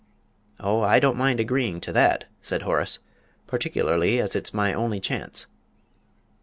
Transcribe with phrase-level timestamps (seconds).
[0.59, 2.97] "Oh, I don't mind agreeing to that," said Horace,
[3.45, 5.45] "particularly as it's my only chance."